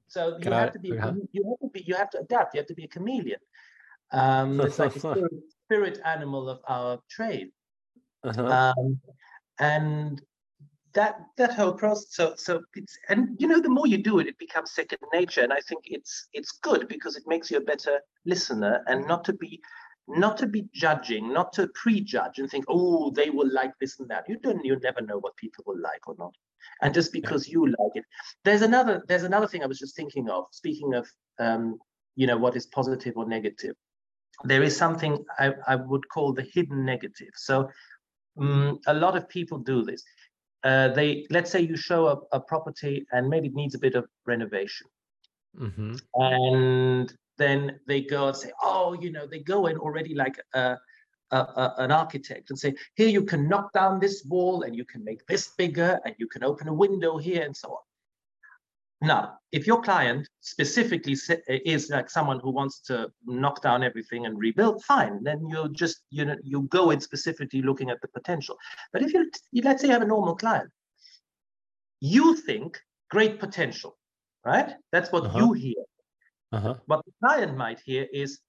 [0.07, 2.55] So you have to be, you have to be, you have to adapt.
[2.55, 3.41] You have to be a chameleon.
[4.13, 5.33] Um, it's like a spirit,
[5.67, 7.51] spirit, animal of our trade.
[8.25, 8.73] Uh-huh.
[8.77, 9.01] Um,
[9.59, 10.21] and
[10.95, 14.27] that that whole process so so it's and you know the more you do it
[14.27, 17.61] it becomes second nature and i think it's it's good because it makes you a
[17.73, 19.61] better listener and not to be
[20.09, 24.09] not to be judging not to prejudge and think oh they will like this and
[24.09, 26.35] that you don't you never know what people will like or not
[26.81, 27.53] and just because yeah.
[27.53, 28.05] you like it
[28.45, 31.07] there's another there's another thing i was just thinking of speaking of
[31.39, 31.79] um,
[32.17, 33.77] you know what is positive or negative
[34.45, 37.31] there is something I, I would call the hidden negative.
[37.35, 37.69] So
[38.39, 40.03] um, a lot of people do this.
[40.65, 43.95] Uh, they let's say you show a, a, property and maybe it needs a bit
[43.95, 44.89] of renovation,
[45.57, 45.95] mm-hmm.
[46.15, 50.77] and then they go and say, oh, you know, they go in already like a,
[51.31, 54.85] a, a, an architect and say, here you can knock down this wall and you
[54.85, 57.83] can make this bigger and you can open a window here and so on.
[59.01, 61.17] Now, if your client specifically
[61.49, 65.23] is like someone who wants to knock down everything and rebuild, fine.
[65.23, 68.57] Then you just you know you go in specifically looking at the potential.
[68.93, 69.31] But if you
[69.63, 70.71] let's say you have a normal client,
[72.01, 72.79] you think
[73.11, 73.97] great potential,
[74.45, 74.75] right?
[74.91, 75.39] That's what uh-huh.
[75.39, 75.85] you hear.
[76.51, 76.75] Uh-huh.
[76.87, 78.41] What the client might hear is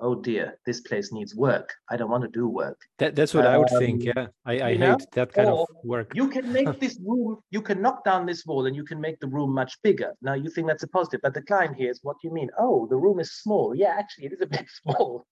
[0.00, 1.74] oh dear, this place needs work.
[1.90, 2.80] I don't want to do work.
[2.98, 4.02] That, that's what um, I would think.
[4.02, 4.98] Um, yeah, I, I hate know?
[5.12, 6.12] that kind or of work.
[6.14, 9.18] you can make this room, you can knock down this wall and you can make
[9.20, 10.14] the room much bigger.
[10.22, 12.50] Now you think that's a positive, but the client hears, what do you mean?
[12.58, 13.74] Oh, the room is small.
[13.74, 15.26] Yeah, actually, it is a bit small.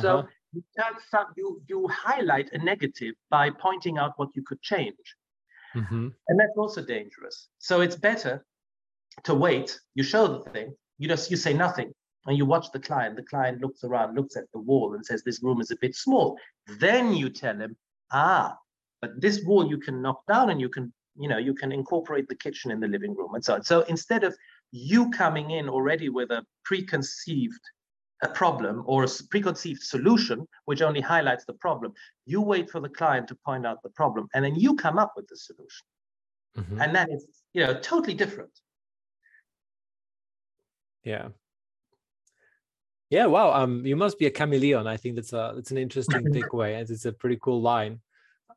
[0.00, 0.26] so uh-huh.
[0.52, 0.62] you,
[1.10, 4.94] some, you, you highlight a negative by pointing out what you could change.
[5.74, 6.08] Mm-hmm.
[6.28, 7.48] And that's also dangerous.
[7.58, 8.44] So it's better
[9.24, 9.78] to wait.
[9.94, 10.74] You show the thing.
[10.98, 11.92] You just you say nothing
[12.26, 15.22] and you watch the client, the client looks around, looks at the wall and says,
[15.22, 16.38] This room is a bit small.
[16.78, 17.76] Then you tell him,
[18.12, 18.56] Ah,
[19.00, 22.28] but this wall you can knock down and you can, you know, you can incorporate
[22.28, 23.62] the kitchen in the living room and so on.
[23.62, 24.36] So instead of
[24.72, 27.60] you coming in already with a preconceived
[28.22, 31.92] a problem or a preconceived solution, which only highlights the problem.
[32.24, 35.12] You wait for the client to point out the problem, and then you come up
[35.16, 35.86] with the solution.
[36.56, 36.80] Mm-hmm.
[36.80, 38.50] And that is, you know, totally different.
[41.04, 41.28] Yeah.
[43.10, 43.52] Yeah, wow.
[43.52, 44.86] Um, you must be a chameleon.
[44.86, 48.00] I think that's a that's an interesting takeaway, and it's a pretty cool line.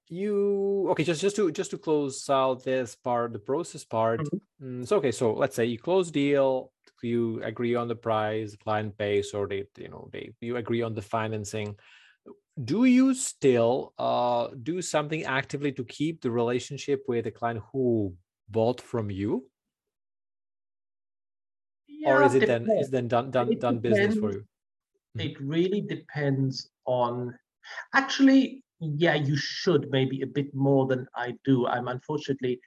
[0.08, 1.04] You okay?
[1.04, 4.22] Just just to just to close out this part, the process part.
[4.22, 4.82] Mm-hmm.
[4.82, 6.72] Mm, so okay, so let's say you close deal,
[7.04, 10.96] you agree on the price, client pays, or they you know they you agree on
[10.96, 11.76] the financing.
[12.62, 18.16] Do you still uh, do something actively to keep the relationship with the client who
[18.50, 19.46] bought from you?
[22.00, 22.68] Yeah, or is it depends.
[22.68, 24.00] then is then done done it done depends.
[24.00, 24.40] business for you?
[24.40, 25.20] Mm-hmm.
[25.20, 27.38] It really depends on.
[27.94, 31.68] Actually, yeah, you should maybe a bit more than I do.
[31.68, 32.60] I'm unfortunately.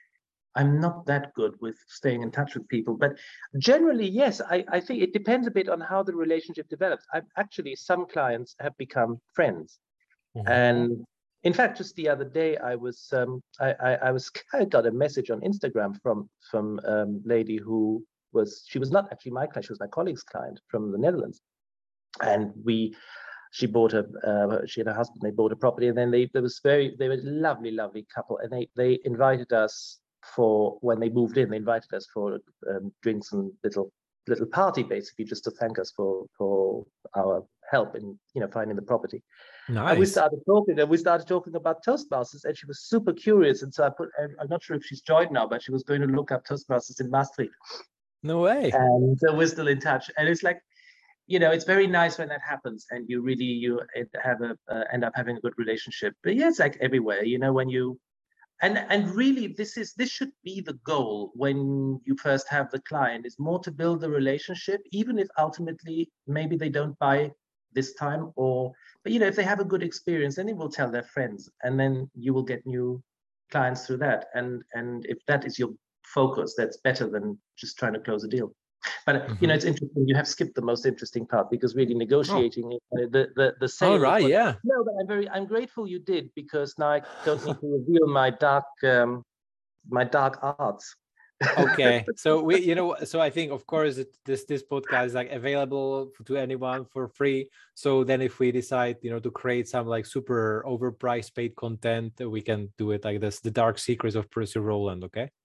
[0.55, 3.17] I'm not that good with staying in touch with people, but
[3.57, 7.07] generally, yes, I, I think it depends a bit on how the relationship develops.
[7.11, 9.79] I've actually some clients have become friends,
[10.37, 10.47] mm-hmm.
[10.47, 11.05] and
[11.41, 14.85] in fact, just the other day, I was um, I, I, I was I got
[14.85, 19.47] a message on Instagram from from um, lady who was she was not actually my
[19.47, 21.41] client; she was my colleague's client from the Netherlands,
[22.21, 22.95] and we
[23.51, 26.29] she bought a uh, she and her husband they bought a property and then they
[26.33, 29.99] there was very they were a lovely lovely couple and they they invited us
[30.35, 33.91] for when they moved in they invited us for um, drinks and little
[34.27, 36.83] little party basically just to thank us for for
[37.15, 39.21] our help in you know finding the property.
[39.69, 39.91] Nice.
[39.91, 43.63] and we started talking and we started talking about toastmasters and she was super curious
[43.63, 46.01] and so i put i'm not sure if she's joined now but she was going
[46.01, 47.53] to look up toastmasters in maastricht
[48.23, 48.71] no way.
[48.73, 50.09] And so we're still in touch.
[50.17, 50.59] And it's like,
[51.27, 53.81] you know, it's very nice when that happens and you really you
[54.21, 56.13] have a uh, end up having a good relationship.
[56.23, 57.99] But yeah, it's like everywhere, you know, when you
[58.61, 62.79] and and really this is this should be the goal when you first have the
[62.81, 67.29] client is more to build the relationship even if ultimately maybe they don't buy
[67.73, 68.71] this time or
[69.03, 71.49] but you know if they have a good experience then they will tell their friends
[71.63, 73.03] and then you will get new
[73.51, 75.71] clients through that and and if that is your
[76.05, 78.53] focus that's better than just trying to close a deal
[79.05, 79.33] but mm-hmm.
[79.39, 82.79] you know it's interesting you have skipped the most interesting part because really negotiating oh.
[83.11, 86.29] the the the sale oh, right yeah no but i'm very i'm grateful you did
[86.35, 89.23] because now i don't need to reveal my dark um
[89.89, 90.95] my dark arts
[91.57, 95.13] okay so we you know so i think of course it, this this podcast is
[95.13, 97.49] like available to anyone for free.
[97.75, 102.13] So then if we decide you know to create some like super overpriced paid content
[102.19, 105.31] we can do it like this the dark secrets of percy roland okay?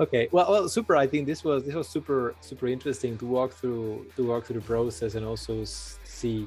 [0.00, 3.52] Okay well, well super i think this was this was super super interesting to walk
[3.52, 6.46] through to walk through the process and also see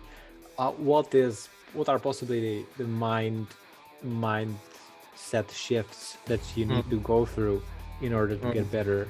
[0.58, 3.48] uh, what is what are possibly the mind
[4.04, 4.58] mind
[5.22, 6.90] set shifts that you need mm.
[6.90, 7.62] to go through
[8.02, 8.54] in order to mm.
[8.54, 9.08] get better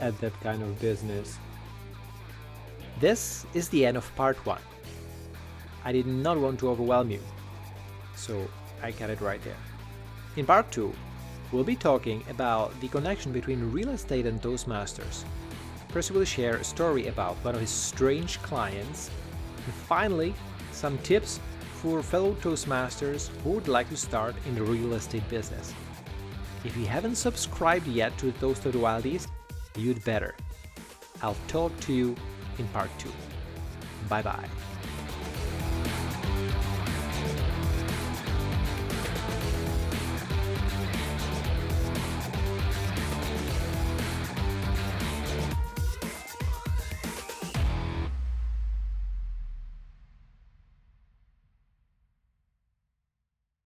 [0.00, 1.38] at that kind of business.
[3.00, 4.60] This is the end of part one.
[5.84, 7.20] I did not want to overwhelm you,
[8.14, 8.48] so
[8.82, 9.56] I got it right there.
[10.36, 10.92] In part two,
[11.50, 15.24] we'll be talking about the connection between real estate and Toastmasters.
[15.88, 19.10] Percy will share a story about one of his strange clients,
[19.64, 20.34] and finally,
[20.72, 21.40] some tips
[21.84, 25.74] for fellow Toastmasters who would like to start in the real estate business.
[26.64, 29.04] If you haven't subscribed yet to the Toast of the Wild
[29.76, 30.34] you'd better.
[31.20, 32.16] I'll talk to you
[32.58, 33.12] in part two.
[34.08, 34.48] Bye bye.